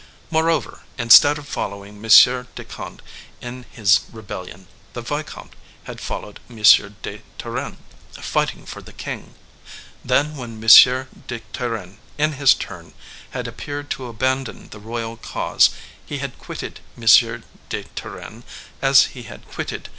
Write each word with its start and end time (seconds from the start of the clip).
Moreover, 0.31 0.81
instead 0.97 1.37
of 1.37 1.47
following 1.47 2.03
M. 2.03 2.45
de 2.55 2.65
Conde 2.67 3.03
in 3.39 3.67
his 3.69 3.99
rebellion, 4.11 4.67
the 4.93 5.01
vicomte 5.03 5.55
had 5.83 6.01
followed 6.01 6.39
M. 6.49 6.55
de 7.03 7.21
Turenne, 7.37 7.77
fighting 8.13 8.65
for 8.65 8.81
the 8.81 8.93
king. 8.93 9.35
Then 10.03 10.35
when 10.37 10.53
M. 10.55 10.61
de 11.27 11.41
Turenne, 11.53 11.99
in 12.17 12.31
his 12.33 12.55
turn, 12.55 12.95
had 13.29 13.47
appeared 13.47 13.91
to 13.91 14.07
abandon 14.07 14.69
the 14.69 14.79
royal 14.79 15.17
cause, 15.17 15.69
he 16.03 16.17
had 16.17 16.39
quitted 16.39 16.79
M. 16.97 17.05
de 17.69 17.83
Turenne, 17.95 18.41
as 18.81 19.03
he 19.13 19.21
had 19.21 19.47
quitted 19.51 19.85
M. 19.85 19.89